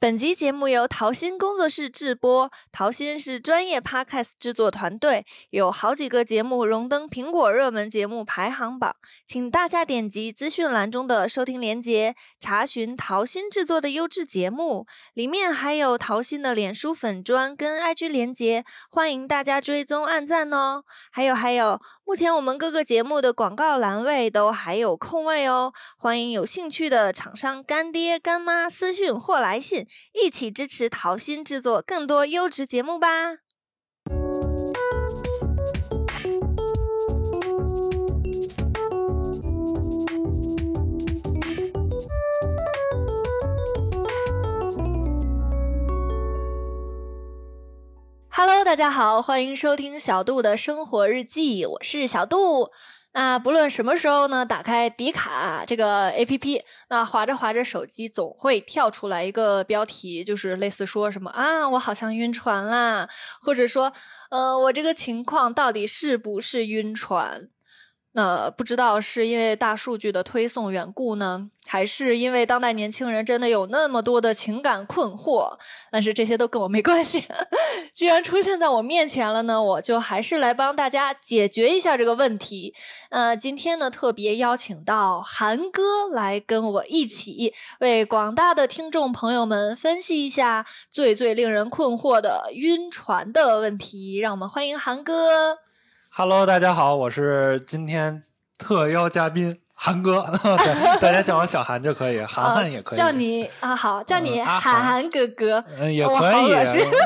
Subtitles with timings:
[0.00, 8.94] 本集节目由桃心工作室制播，桃心是专业 podcast 制作团队，有好几个节目荣登苹果热门节目排行榜，
[9.26, 20.84] 请大家点击资讯栏中的收听链接，查询桃心制作的优质节目，里面还有桃心的脸书粉砖跟 IG 连接，欢迎大家追踪按赞哦。
[21.10, 29.87] 还有还有，目前我们各个节目的广告栏位都还有空位哦，欢迎有兴趣的厂商干爹干妈私讯或来信。
[30.12, 33.38] 一起支持桃心制作更多优质节目吧
[48.30, 52.70] ！Hello，大家好，欢迎收听小杜的生活日记，我是小杜。
[53.12, 63.08] 那不论什么时候呢，打开迪卡这个 A P P，那划着划着手机，总会跳出来一个标题，就是类似说什么啊，我好像晕船啦，
[63.42, 63.92] 或者说，
[64.30, 67.48] 呃，我这个情况到底是不是晕船？
[68.18, 75.56] 那不知道是因为大数据的推送缘故呢，还是因为当代年轻人真的有那么多的情感困惑？
[75.92, 77.22] 但是这些都跟我没关系。
[77.94, 82.74] 既然出现在我面前了呢，我就还是来帮大家解决一下这个问题。
[83.10, 94.18] 呃，今天呢，特别邀请到韩哥来跟我一起为广大的听众朋友们分析一下最最令人困惑的晕船的问题。
[94.18, 95.67] 让我们欢迎韩哥。
[96.18, 98.24] Hello，大家好，我是今天
[98.58, 100.26] 特邀嘉宾韩哥，
[101.00, 102.98] 大家叫我小韩就可以，韩寒也可以。
[102.98, 106.56] 叫你啊，好，叫你韩寒哥哥，嗯，也可以。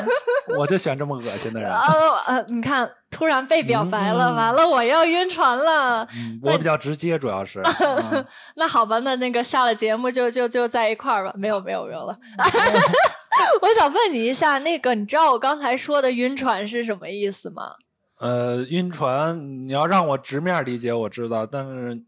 [0.57, 1.69] 我就喜欢这么恶心的人。
[1.77, 1.83] 哦，
[2.25, 6.07] 呃，你看，突然被表白了，完了，我要晕船了。
[6.41, 7.61] 我比较直接，主要是。
[8.55, 11.31] 那好吧，那那个下了节目就就就在一块儿吧。
[11.35, 12.17] 没有，没有，没有了。
[13.61, 17.75] 我想问你一下，那个，你知道我刚才说的晕船是什么意思吗？
[18.23, 22.01] 呃，晕船，你要让我直面理解，我知道，但是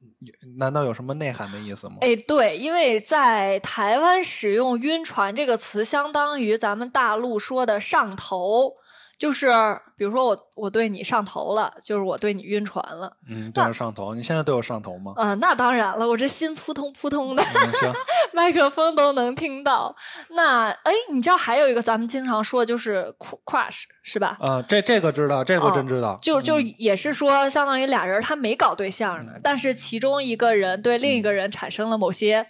[0.58, 1.98] 难道有什么内涵的意思吗？
[2.00, 8.76] 哎，对，因为在台湾使用“晕船”这个词，相当于咱们大陆说的上头。
[9.18, 9.50] 就是，
[9.98, 13.12] 比如说我我对你上头了，就是我对你晕船了。
[13.30, 15.14] 嗯，对我上头，你现在对我上头吗？
[15.16, 17.94] 啊，那当然了，我这心扑通扑通的，行，
[18.34, 19.96] 麦克风都能听到。
[20.30, 24.38] 那哎，你知道还有一个咱们经常说的就是 crush 是吧？
[24.40, 26.20] 啊，这这个知道，这个真知道。
[26.22, 32.48] 就就也是说，相当于俩人他没搞对象呢，但是其中一个人对另一个人产生了某些。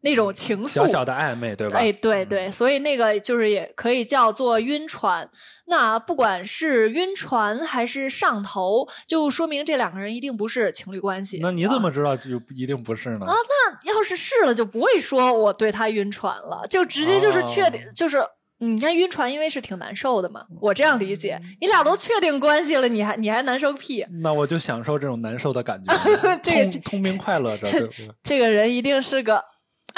[0.00, 1.78] 那种情愫，小小的暧昧，对吧？
[1.78, 5.28] 哎，对对，所以那个就是也可以叫做晕船。
[5.66, 11.40] 那不管是晕船还是上头，就说明这两个人一定不是情侣关系。
[11.42, 13.26] 那你怎么知道就一定不是呢？
[13.26, 18.24] 啊，那要是试了，就不会说我对他晕船了，就直接就是确定，就是
[18.58, 20.44] 你看晕船，因为是挺难受的嘛。
[20.60, 24.06] 我这样理解，你俩都确定关系了，你还你还难受个屁？
[24.22, 25.92] 那我就享受这种难受的感觉，
[26.40, 27.68] 通通明快乐着。
[28.22, 29.42] 这个人一定是个。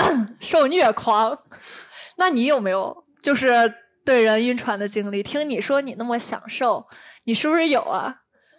[0.41, 1.39] 受虐狂，
[2.17, 3.49] 那你有没有就是
[4.05, 5.23] 对人晕船的经历？
[5.23, 6.87] 听你说你那么享受，
[7.25, 8.17] 你是不是有啊？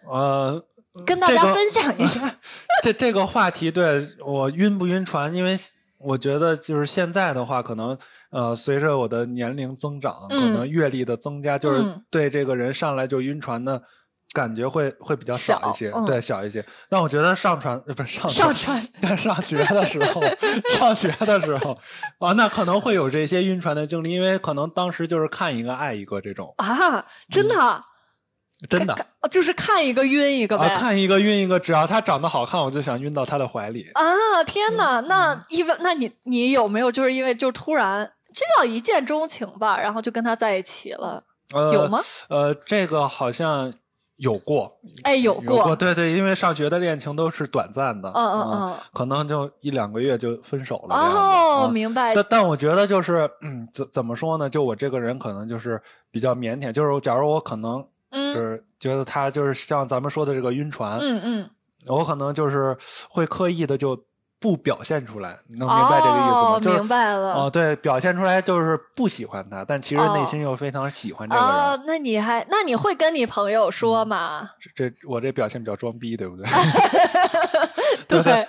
[0.09, 0.63] 呃，
[1.05, 2.39] 跟大家分享一下。
[2.83, 5.33] 这这个话题对我晕不晕船？
[5.33, 5.55] 因为
[5.97, 7.97] 我觉得就是现在的话，可能
[8.31, 13.83] 呃，随着我的年龄增长，可能阅历的增加，就是对这个人上来就晕船的。
[14.33, 16.63] 感觉会会比较少一些，对，小一些。
[16.89, 20.21] 但我觉得上传不是上上传， 但上学的时候，
[20.77, 21.77] 上学的时候
[22.19, 27.83] 啊，那可能会有这些晕船的经历，因为可能当时就是看一个爱一个这种啊，真的，
[28.69, 34.43] 真的，就是看一个晕一个呗，看一个晕一个，只要他长得好看，我就想晕到他的怀里啊！
[34.45, 41.21] 天哪，那一般，那你你有没有就是因为就突然这叫一见钟情吧，然后就跟他在一起了？
[41.73, 41.99] 有吗？
[42.29, 43.73] 呃，这个好像。
[44.21, 44.71] 有过，
[45.01, 50.95] 哎，有过，对对，因为上学的恋情都是短暂的，嗯嗯嗯，可能就一两个月就分手了。
[50.95, 52.13] 哦，明白。
[52.13, 54.47] 但但我觉得就是，嗯，怎怎么说呢？
[54.47, 55.81] 就我这个人可能就是
[56.11, 61.49] 比较腼腆，就是假如我可能就是觉得他就是像咱们说的这个晕船，嗯嗯，
[61.87, 62.77] 我可能就是
[63.09, 63.99] 会刻意的就。
[64.41, 66.75] 不表现出来，能明白这个意思吗？
[66.79, 67.33] 明白了。
[67.35, 71.51] 哦，对，表现出来就是不喜欢他，但其实内心又非常喜欢这个人。
[71.51, 74.49] 哦，那你还那你会跟你朋友说吗？
[74.75, 76.45] 这我这表现比较装逼，对不对？
[78.09, 78.23] 对。
[78.23, 78.47] 对，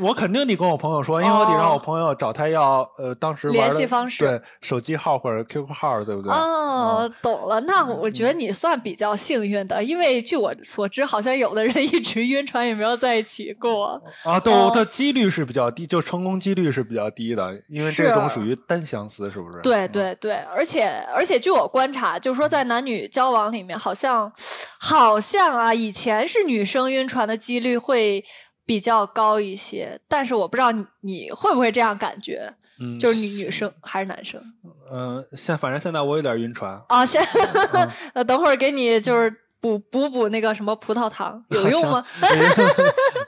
[0.00, 6.30] 我肯定得跟我朋友说，因为我得让我朋友找他要呃当时联系方式，对手机号或者 QQ 号，对不对？
[6.30, 7.58] 哦，懂了。
[7.60, 14.00] 那我觉得你算比较幸运的，因为据我所知，好像有的人一直晕船也没有在一起过。
[14.24, 19.60] 啊，对，它几率是比较低，就成功几率是比较低的，因为这种属于单相思，是不是？
[19.62, 24.30] 对对对，而且而且据我观察，就是说在男女交往里面，好像
[24.78, 28.22] 好像啊，以前是女生晕船的几率会。
[28.66, 34.38] 比较高一些，但是我不知道你你会不会这样感觉，嗯，就是女女生还是男生？
[34.92, 37.22] 嗯，现反正现在我有点晕船啊，现
[38.12, 42.04] 呃， 等会儿给你就是补补补那个什么葡萄糖有用吗？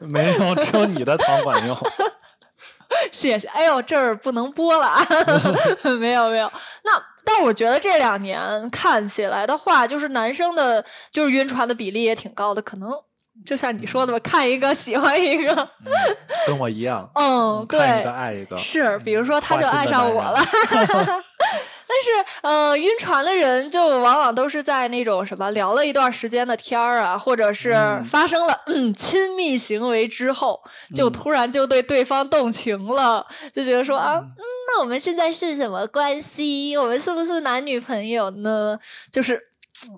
[0.00, 1.76] 没有，只有你的糖管用。
[3.12, 3.46] 谢谢。
[3.48, 5.06] 哎呦，这儿不能播了啊！
[6.00, 6.50] 没有没有。
[6.84, 6.92] 那
[7.22, 12.90] 但我觉得这两年看起来的话，就是男生的，就是晕船的比例也挺高的，可能。
[13.46, 15.68] 就像你说的吧，看一个喜欢一个，
[16.46, 17.08] 跟我一样。
[17.14, 18.58] 嗯，对，看一个爱一个。
[18.58, 20.38] 是，比如说他就爱上我了。
[21.90, 27.74] 但是，呃，晕船的人就往往都是在那种什么聊了一段时间的天儿啊，或者是
[28.04, 28.54] 发生了
[28.94, 30.60] 亲密行为之后，
[30.94, 34.34] 就突然就对对方动情了，就觉得说啊，嗯，
[34.66, 36.76] 那我们现在是什么关系？
[36.76, 38.78] 我们是不是男女朋友呢？
[39.10, 39.40] 就是，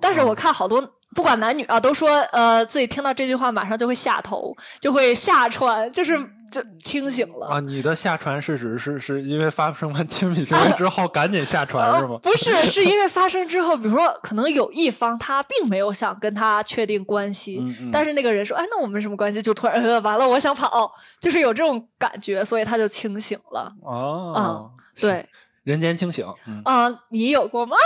[0.01, 0.81] 但是我看好多。
[1.15, 6.17] 不管男女啊，都说呃自己听到这句话马上就会下头，就会下船，就是
[6.51, 7.61] 就清醒了啊。
[7.61, 12.19] 你的下船是指是是因为发生完亲密行为之后 赶紧下船是吗？
[12.23, 17.61] 不是， 是因为发生之后，比如说可能有一方他并没有想跟他确定关系，
[17.93, 19.43] 但是那个人说哎那我们什么关系？
[19.43, 20.91] 就突然呃完了我想跑，
[21.21, 23.73] 就是有这种感觉，所以他就清醒了。
[23.83, 24.71] 哦，嗯，
[25.01, 25.29] 对。
[25.62, 26.25] 人间清醒，
[26.65, 27.77] 啊，你有过吗？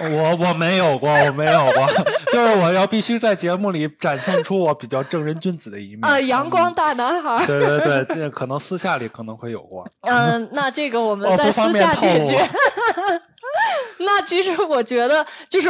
[0.00, 1.86] 我我没有过，我没有过，
[2.32, 7.44] 就是我要必须在节目里展现出我比较正人君子的一面啊，阳光大男孩。
[7.46, 9.86] 对对对，这可能私下里可能会有过。
[10.02, 12.38] 嗯，那这个我们在私下解决。
[14.00, 15.68] 那其实我觉得，就是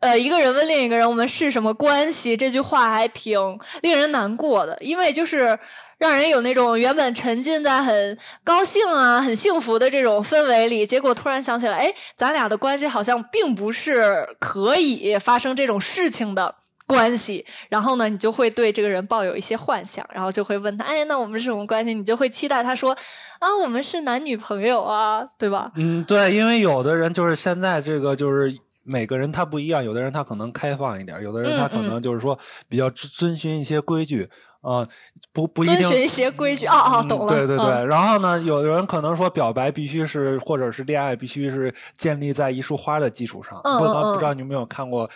[0.00, 3.38] 呃，一个人问另一个人我们是什么关系，这句话还挺
[3.82, 5.58] 令人难过的，因为就是。
[5.98, 16.54] 让人有那种原本沉浸在很高兴啊、很幸福的这种氛围里，结果突然想起来，哎，咱俩的关系好像并不是可以发生这种事情的
[16.86, 17.44] 关系。
[17.68, 21.92] 然后呢，你就会对这个人抱有一些幻想，然后就会问他，哎，那我们是什么关系？
[21.92, 22.92] 你就会期待他说，
[23.40, 25.72] 啊，我们是男女朋友啊，对吧？
[25.74, 34.30] 嗯，对，因为有的人就是现在这个就是每个人他不一样，有的人他可能开放一点，有的人他可能就是说比较遵循一些规矩。
[34.60, 34.86] 啊，
[35.32, 37.28] 不不一定遵循一些规矩啊啊，懂了。
[37.28, 43.60] 对对对，然后呢，有的人可能说表白必须是，或者是恋爱必须是建立在一束花的基础上。
[43.62, 45.08] 不不知道你有没有看过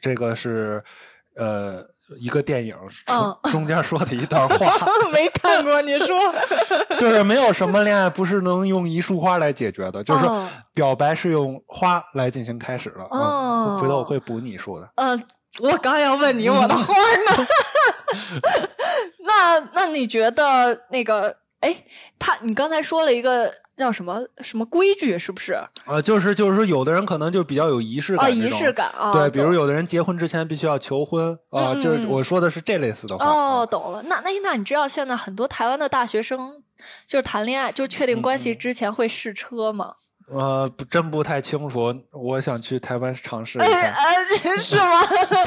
[0.00, 0.82] 这个是
[1.36, 1.80] 呃
[2.18, 2.74] 一个电影
[3.52, 4.56] 中间说的一段话？
[5.12, 6.18] 没看过，你说
[6.98, 10.26] 就是没有什么恋爱不是能用一束花来解决的，就是
[10.74, 13.08] 表白是用花来进行开始的。
[13.12, 14.90] 嗯，回头我会补你说的。
[14.96, 15.22] 嗯。
[15.60, 17.46] 我刚要问你我的花呢，
[19.26, 21.84] 那那你觉得那个哎，
[22.18, 25.52] 他你刚才说了一个叫什么什么规矩是不是？
[25.84, 33.24] 啊，就是就是说，有的人可能就比较有仪式感，仪式感啊，对，比如有的人结婚之前必须要求婚啊，就是我说的是这类似的话。
[33.24, 34.02] 哦，懂了。
[34.02, 36.62] 那那那你知道现在很多台湾的大学生
[37.06, 39.94] 就是谈恋爱，就确定关系之前会试车吗？
[40.30, 41.94] 呃，不，真不太清楚。
[42.12, 43.94] 我想去台湾尝试一下，
[44.60, 44.84] 是吗？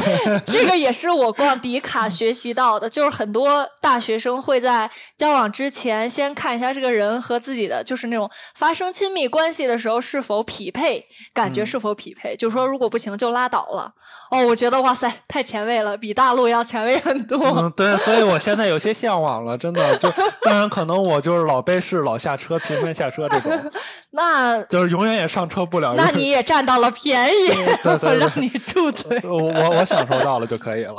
[0.46, 12.36] 这个也是我逛迪卡学习到的，就是很多大学生会在交往之前先看一下这个人和自己的，就是那种发生亲密关系的时候是否匹配，感觉是否匹配。
[12.36, 13.94] 就说如果不行就拉倒了。
[14.32, 17.38] 哦，我觉得哇塞，太前卫了，比大陆要前卫很多。
[17.56, 19.98] 嗯， 对，所以我现在有些向往了，真的。
[19.98, 20.10] 就
[20.44, 23.72] 当然可能我就是老背试、老下车、频繁下车这种。
[24.12, 24.66] 那。
[24.72, 27.50] 就是永远也上车不了，那你也占到了便宜，
[27.84, 30.96] 我让你住嘴，我我我享受到了就可以了。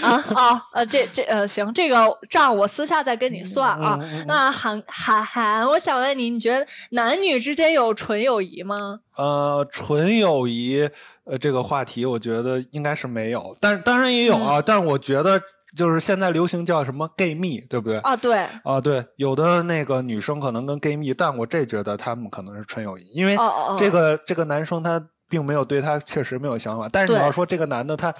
[0.00, 1.96] 啊啊呃，这这呃行，这个
[2.30, 3.98] 账我私下再跟你算啊。
[4.26, 9.00] 那韩韩韩，我想问你，你觉得男女之间有纯友谊吗？
[9.16, 10.88] 呃，纯友谊
[11.24, 14.62] 呃这个话题，我觉得应该是没有，但当然也有啊。
[14.64, 15.38] 但是我觉得。
[15.76, 17.98] 就是现在流行叫什么 gay 蜜，对不对？
[18.00, 23.36] 啊，对，啊，对，有的那个女生可能跟 gay 蜜，但我这觉得他们可能是纯友谊，因为
[23.78, 28.14] 这个这个男生他并没有对他确实没有想法，但是你要说这个男的他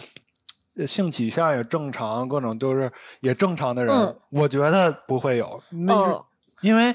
[0.87, 2.91] 性取向也正常，各种就是
[3.21, 6.25] 也正常的人，我觉得不会有，那
[6.63, 6.95] 因为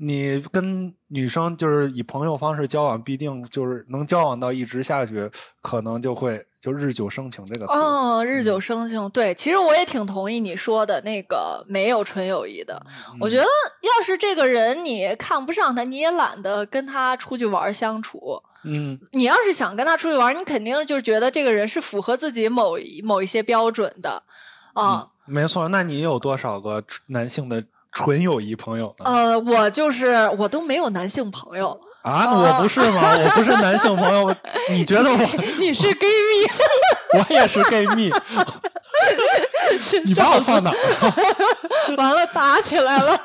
[0.00, 5.28] 你跟女生就是以朋友方式交往，必定就是能交往到一直下去，
[5.60, 7.72] 可能就会就日久生情这个词。
[7.72, 12.80] 哦，日久生情，对，其实我也挺同意你说的那个没有纯友谊的。
[13.18, 18.40] 我觉得要是这个人你看不上他，你也懒得跟他出去玩相处。
[18.64, 24.22] 嗯，你要是想跟他出去玩，你肯定就觉得这个人是符合自己某某一些标准的
[24.74, 25.08] 啊。
[25.24, 27.64] 没错，那你有多少个男性的？
[27.92, 33.00] 纯友谊朋友呃，我就是我都没有男性朋友啊，我不是吗？
[33.16, 34.34] 我不是男性朋友，
[34.70, 35.18] 你觉得我？
[35.58, 38.10] 你是 gay 蜜，我也是 gay 蜜，
[40.04, 40.70] 你把我放哪？
[41.98, 43.16] 完了，打起来了！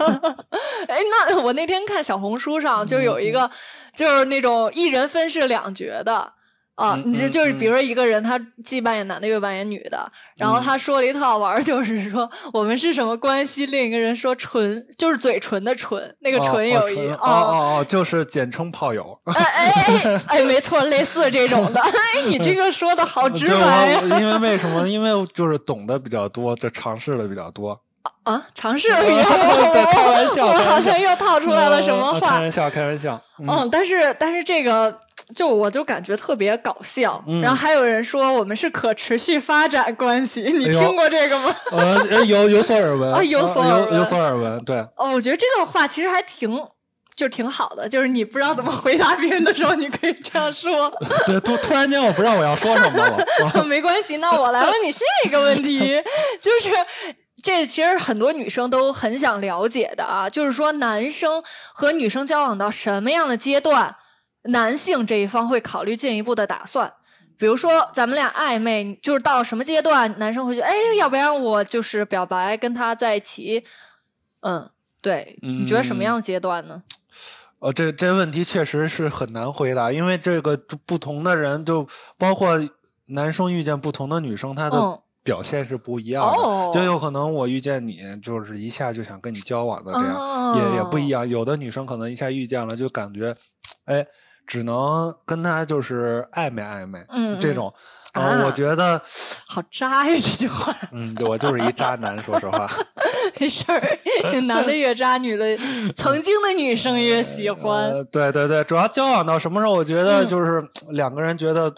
[0.88, 0.98] 哎，
[1.30, 3.50] 那我那天看小红书上就有一个，
[3.94, 6.34] 就是那种一人分饰两角的。
[6.76, 13.68] 啊，你这就是比如说一个人，他既扮演男的又扮演女的，然后他说了一特好玩，就是说我们是什么关系？
[13.68, 16.98] 另一个人说纯，就是嘴唇的唇，那个纯友谊。
[17.10, 19.16] 哦哦哦，就是简称炮友。
[19.26, 19.72] 哎哎
[20.04, 21.80] 哎哎，没错，类似这种的。
[22.16, 24.02] 哎，你这个说的好直白呀。
[24.20, 24.88] 因为为什么？
[24.90, 27.80] 因为就是懂得比较多，就尝试的比较多。
[28.24, 29.86] 啊，尝试了比较多。
[29.92, 32.32] 开玩笑，我好像又套出来了什么话？
[32.32, 33.22] 开玩笑，开玩笑。
[33.38, 35.04] 嗯，但是但是这个。
[35.34, 41.56] 就我就感觉特别搞笑，然后还有人说我们是可持续发展关系，你听过这个吗？
[41.72, 44.78] 呃，有有所耳闻啊，有所有有所耳闻，对。
[44.96, 46.62] 哦，我觉得这个话其实还挺，
[47.16, 50.92] 就挺好的，就是你不知道怎么回答别人的时候，你可以这样说。
[51.26, 53.64] 对，突突然间我不知道我要说什么了。
[53.66, 56.02] 没关系，那我来问你下一个问题，
[56.42, 56.70] 就是
[57.42, 63.96] 这其实很多女生都很想了解的啊，就是说男生和女生交往到什么样的阶段？
[64.44, 66.94] 男性这一方会考虑进一步的打算，
[67.38, 73.64] 比如说咱们俩暧昧，就是到什么阶段，男生会觉得，哎，要不然我就是表白跟他在一起。
[74.42, 74.70] 嗯，
[75.02, 76.84] 对，你觉得什么样的阶段呢？
[77.60, 82.60] 呃，这这问题确实是很难回答，因为这个不同的人，就包括
[83.06, 91.26] 男生遇见不同的女生，他的表现是不一样的，就有可能我遇见你，就是一下就想跟你交往的，这样也也不一样。
[91.28, 93.34] 有的女生可能一下遇见了，就感觉，
[93.86, 94.06] 哎。
[94.46, 97.74] 只能跟他就是暧昧暧昧，嗯，这种，
[98.12, 99.02] 啊，我觉得
[99.48, 100.74] 好渣呀，这句话。
[100.92, 102.70] 嗯，我就是一渣男，说实话。
[103.40, 105.58] 没事儿，男的越渣，女的
[105.96, 107.92] 曾经的女生越喜欢。
[108.12, 111.74] 对对对，主要交往到什么时候，我觉得就是两个人觉得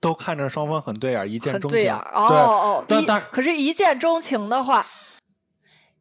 [0.00, 1.92] 都看着双方很对眼，一见钟情。
[1.92, 4.86] 哦哦，但但可是一见钟情的话，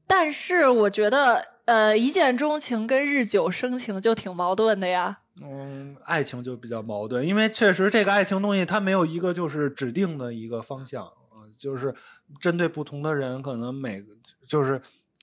[0.08, 5.18] 但是我觉得呃，一见钟情跟日久生情就挺矛盾的呀。
[5.42, 11.96] 嗯，爱情就比较矛盾，因为确实这个爱情东西它没有一个就是指定的一个方向啊，就是
[12.40, 14.14] 针对不同的人，可能每个
[14.48, 14.80] 就是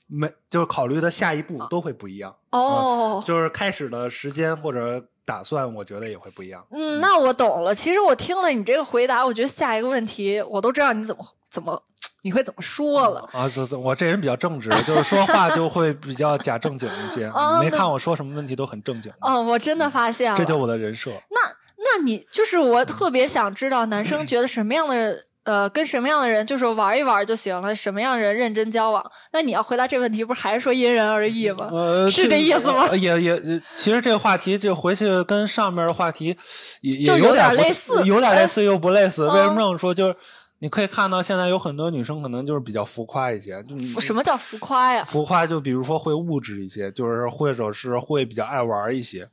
[0.08, 6.66] 每就是考虑的下一步都会不一样哦，就是开始的时间或者打算，我觉得也会不一样。
[6.72, 7.72] 嗯，那我懂了。
[7.72, 11.82] 其实我听了你这个回答，我觉得下一个问题我都知道你怎么怎么。
[12.22, 13.48] 你会怎么说了啊？
[13.48, 17.30] 这这我这人比较正直，就是说话就会比较假正经一些。
[17.62, 19.10] 没看我说什么问题都很正经。
[19.20, 21.10] 哦，我真的发现了，这就我的人设。
[21.30, 21.40] 那
[21.78, 29.02] 那你就是我特别想知道，男生觉得什么样的呃，跟什么样的人就是玩一玩就行了，什么样的人认真交往？
[29.32, 31.70] 那你要回答这问题，不是还是说因人而异吗？
[31.72, 32.94] 呃，是这意思吗？
[32.94, 33.40] 也也，
[33.76, 36.36] 其实这个话题就回去跟上面的话题
[36.82, 39.26] 也也有点类似，有点类似又不类似。
[39.26, 39.94] 为什么这么说？
[39.94, 40.16] 就是。
[40.62, 43.62] 你可以看到，现在有很多女生可能就是比较浮夸一些。
[43.64, 45.02] 就什么叫浮夸呀？
[45.04, 49.28] 浮夸就比如说会物质一些，就是或者是会比较爱玩一些。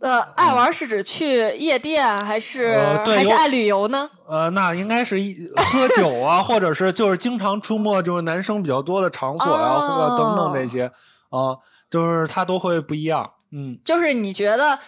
[0.00, 4.10] 呃，爱玩是指去夜店还是还是爱旅游呢？
[4.26, 5.16] 呃，那应该是
[5.56, 10.86] 喝酒啊， 或者是就是经常出没就是男生比较多的场所呀，或者等等这些
[11.30, 11.56] 啊，
[11.88, 13.30] 就是他都会不一样。
[13.52, 14.78] 嗯，就是你觉得。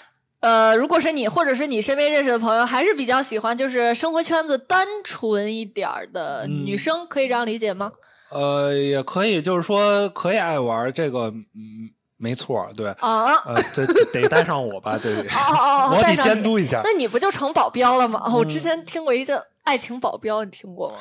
[0.45, 7.93] 呃，如果是你，或者是你身边认识的朋友，还是比较喜欢就是生活圈子单纯一点的女生，可以这样理解吗？
[8.31, 16.83] 呃，也可以，就是说可以爱玩这个，嗯，没错，对啊，呃，这得带上我吧， 对，哦我得监督一下。
[16.85, 18.23] 那你不就成保镖了吗？
[18.35, 20.97] 我之前听过一个爱情保镖，你听过吗？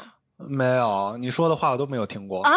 [0.47, 2.41] 没有，你说的话我都没有听过。
[2.43, 2.51] 啊。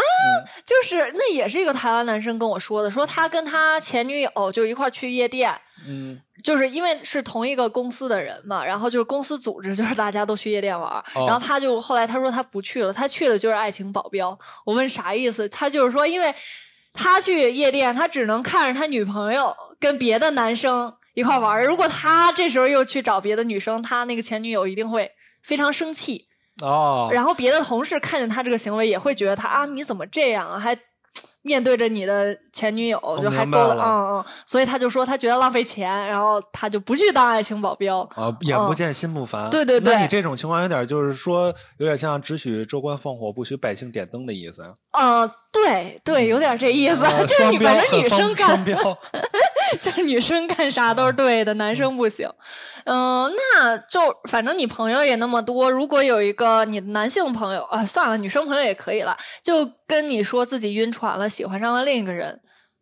[0.64, 5.52] 就是那也是一个台湾男生跟我说的，说他跟他前女友就一块去夜店，
[5.88, 6.20] 嗯。
[6.44, 14.38] 就是因为是同一个公司的人嘛，然后就是公司组织，就是大家都去夜店玩，然后他就后来他说他不去了，他去了就是爱情保镖。
[14.64, 16.32] 我问啥意思，他就是说，因为
[16.92, 25.10] 他去夜店，他只能看着他女朋友跟别的男生一块玩，如果他这时候又去找别的女生，他那个前女友一定会
[25.42, 26.28] 非常生气
[26.60, 27.08] 哦。
[27.12, 30.76] 然后别的同事看见他这个行为，也会觉得他啊，你怎么这样啊，还。
[31.46, 38.00] 面对着你的前女友，就还勾了，嗯嗯，所以他就说他觉得浪费钱，然后他就不去当爱情保镖。
[38.16, 39.48] 啊，眼不见心不烦。
[39.48, 44.74] 对对对，那你这种情况有点就是说，有点像只许州官放火，不许百姓点灯的意思。
[44.90, 48.64] 呃，对对，有点这意思， 就是你反正女生干，
[49.80, 52.28] 就是女生干啥都是对的，男生不行。
[52.84, 62.40] 嗯，那就反正你朋友也那么多，如果有一个你的男性朋友啊，算了，女生朋友也可以了，就跟你说自己晕船了，喜欢上了另一个人，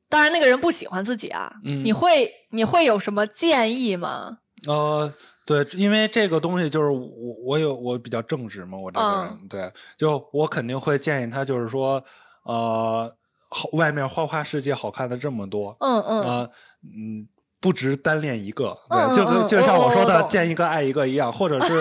[0.09, 4.39] 当然那个人不喜欢自己啊，嗯你会你会有什么建议吗？
[4.67, 5.13] 呃。
[5.47, 7.05] 对，因为这个东西就是我，
[7.45, 12.03] 我有我比较正直嘛，我这个人，对，就我肯定会建议他，就是说，
[12.45, 13.15] 呃，
[13.51, 16.49] 好，外面花花世界好看的这么多，嗯嗯，啊，
[16.85, 17.27] 嗯，
[17.61, 21.73] 不值单恋一个，对，就就像我说的，见一个爱一个一样，或者是。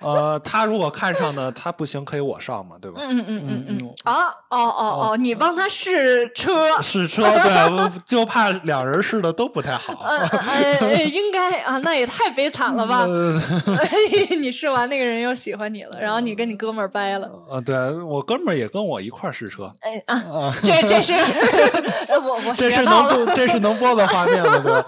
[0.00, 3.00] 呃，他如果看上的他不行，可以我上嘛，对吧？
[3.02, 3.94] 嗯嗯嗯嗯嗯。
[4.04, 10.04] 啊，哦哦哦，你帮他试车，试车，对， 就怕两人试的都不太好。
[10.04, 13.06] 嗯，应该啊，那也太悲惨了吧？
[14.40, 17.28] 你试完那个人又喜欢你了，然后你跟你哥们儿掰了。
[17.50, 19.70] 啊，对我哥们儿也跟我一块儿试车。
[19.82, 21.12] 哎啊，这这是
[22.22, 24.84] 我我这是能这是能播的画面了，对吧？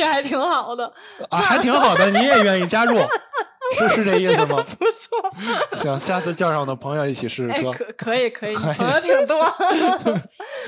[0.00, 0.90] 这还挺好的
[1.28, 2.96] 啊，还挺好的，你也愿意加入，
[3.78, 4.64] 是是这意思吗？
[4.78, 9.38] 不错， 行，下次叫上我的朋友一起试试车，可可以可以， 朋友挺多。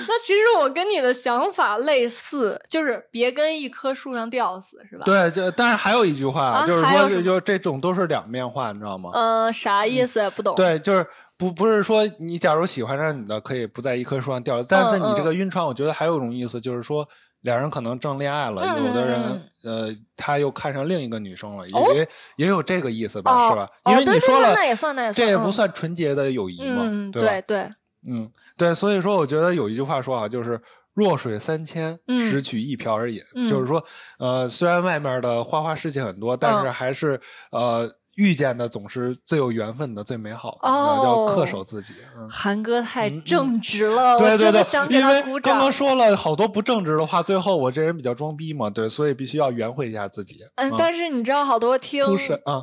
[0.07, 5.05] 那其实我跟你的想法类似，就是别跟一棵树上吊死，是吧？
[5.07, 9.11] 对，就但是还有一句话，就是说，就这种都是两面话，你知道吗？
[9.15, 10.29] 嗯，啥意思？
[10.37, 10.55] 不懂。
[10.55, 17.09] 对，就是不不是说你假如喜欢上女的，可以不在一棵树上吊，但是你这个晕船，我觉得还有一种意思，就是说。
[17.43, 23.69] 两人可能正恋爱了，有的人呃，他又看上另一个女生了，也也有这个意思吧，是吧？
[23.87, 27.69] 因为你说了，那也算，那也算，这也不算纯洁的友谊嘛，对对，
[28.07, 30.62] 嗯，对，所以说我觉得有一句话说啊，就是
[30.95, 33.21] 弱水三千，只取一瓢而饮，
[33.51, 33.85] 就是说，
[34.21, 37.21] 呃，虽然外面的花花世界很多，但是还是
[37.51, 37.93] 呃。
[38.16, 41.95] 遇见的总是最有缘分的、最美好的，要恪守自己。
[42.28, 50.37] 韩哥太正直了，对对对，因为刚刚说了好多不正直的话，最后我这人比较装逼嘛，对，所以必须要圆回一下自己。
[50.57, 52.04] 嗯，但是你知道，好多听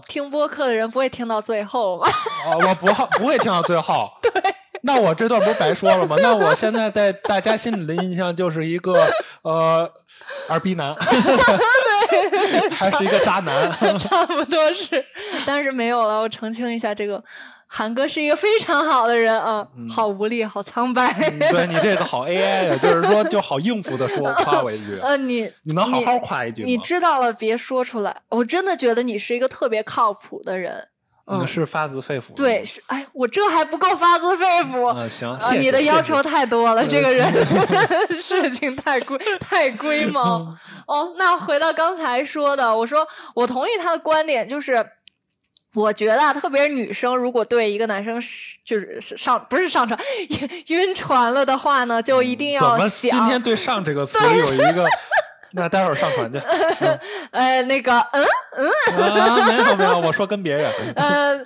[0.06, 2.08] 听播客的人不会听到最后吗？
[2.48, 2.86] 啊，我不
[3.18, 4.08] 不会听到最后。
[4.22, 4.32] 对，
[4.84, 6.15] 那我这段不是白说了吗？
[6.22, 9.08] 那我现在在大家心里的印象就是一个
[9.41, 9.91] 呃
[10.48, 10.96] 二逼男。
[12.72, 15.04] 还是一个渣男， 差不多是，
[15.46, 16.22] 但是没有了。
[16.22, 17.24] 我澄清一下，这个
[17.67, 21.13] 韩哥是一个非常好的人啊，好无力，好苍白。
[21.52, 24.98] 对你这个好 AI 啊，就是说就好应付的说夸我一句。
[25.02, 26.67] 呃，你你能好好夸一句吗？
[26.67, 28.15] 你知道了，别说出来。
[28.30, 30.88] 我真的觉得你是一个特别靠谱的人。
[31.32, 32.34] 嗯，是发自肺腑。
[32.36, 34.92] 对，是哎，我这还不够发自肺腑。
[34.94, 37.32] 嗯，行，你的要求太多了，这个人
[38.20, 40.39] 事情太规太龟毛。
[40.88, 44.84] 哦，那回到刚才说的，我说我同意他的观点，就是
[45.76, 48.20] 我觉得特别是女生，如果对一个男生
[48.65, 53.12] 就是上不是上船晕 晕船了的话呢，就一定要想。
[53.12, 54.88] 今天对“上”这个词有一个。
[55.54, 56.40] 那待会儿上传去。
[57.32, 58.26] 呃，那个，嗯
[58.58, 60.72] 嗯，没有没有，我说跟别人。
[60.96, 61.40] 呃，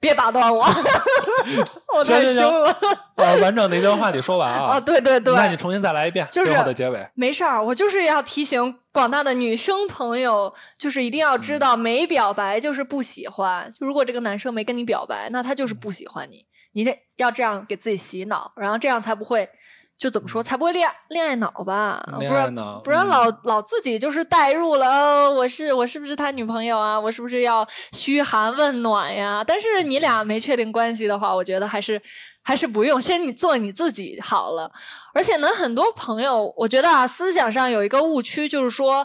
[0.00, 0.64] 别打断我，
[1.96, 2.76] 我太凶了。
[3.16, 4.72] 呃，完整的一段话你说完啊。
[4.72, 5.34] 啊，对对对。
[5.34, 7.08] 那你重新再来一遍，最后的结尾。
[7.14, 13.72] 没事儿，我就是要提醒广大的女生朋友，就是一定要知道，没表白就是不喜欢。
[13.80, 16.46] 如果这个男生没跟你表白，那他就是不喜欢你。
[16.72, 19.48] 你得要这样给自己洗脑，然后这样才不会。
[19.98, 22.00] 就怎么说才不会恋恋爱脑吧？
[22.20, 24.86] 不然不然老老自己就是代入了。
[24.86, 26.98] 哦，我是我是不是他女朋友啊？
[26.98, 29.42] 我是不是要嘘寒问暖呀？
[29.44, 32.00] 但是你俩没确定关系的话，我觉得还是
[32.42, 34.70] 还是不用，先你做你自己好了。
[35.14, 39.04] 而且呢，很多朋友我觉得啊，思想上有一个误区，就是说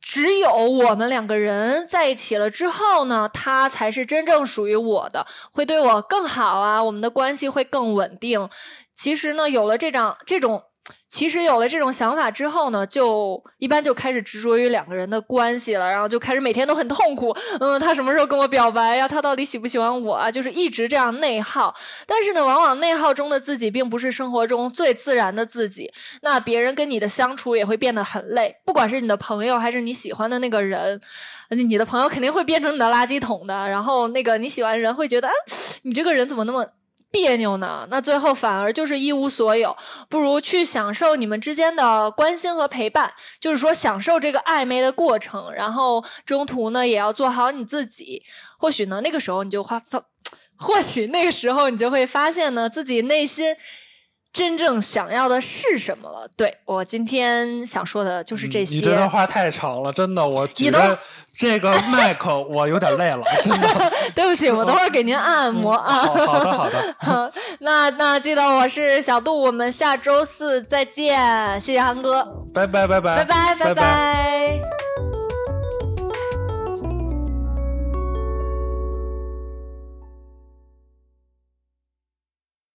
[0.00, 8.50] 只有我们两个人在一起了之后呢，他才是真正属于我的，会对我更好啊，我们的关系会更稳定。
[8.98, 10.60] 其实呢，有了这张这种，
[11.08, 17.32] 其实有了这种想法之后呢，就一般就开始执着于两个人的关系了，然后就开始每天都很痛苦。
[17.60, 19.06] 嗯，他什么时候跟我表白呀？
[19.06, 20.28] 他到底喜不喜欢我啊？
[20.28, 21.72] 就是一直这样内耗。
[22.08, 25.92] 但是呢，往往内耗中的自己并不是生活中最自然的自己。
[26.22, 31.00] 那别人跟你的相处也会变得很累，不管是你的朋友还是你喜欢的那个人，
[31.50, 33.68] 你的朋友肯定会变成你的垃圾桶的。
[33.68, 35.34] 然后那个你喜欢人会觉得，啊，
[35.82, 36.66] 你这个人怎么那么……
[37.10, 39.76] 别扭呢，那最后反而就是一无所有，
[40.10, 48.22] 不如去享受你们之间的关心和陪伴，就是说享受这个暧昧的过程，然后中途呢也要做好你自己。
[48.58, 50.02] 或许呢，那个时候你就发发，
[50.58, 53.56] 或许那个时候你就会发现呢，自己内心
[54.38, 56.28] 真正想要的是什么了。
[56.36, 58.72] 对我今天想说的就是这些。
[58.76, 60.96] 你这段话太长了，真的，我觉得
[61.36, 63.92] 这个麦克 我有点累了，真的。
[64.14, 66.02] 对不起，我等会儿给您按按摩啊。
[66.02, 67.32] 好的，好的。
[67.58, 72.24] 那那记得我是小杜，我们下周四再见，谢谢韩哥，
[72.54, 75.07] 拜拜拜拜拜拜拜拜。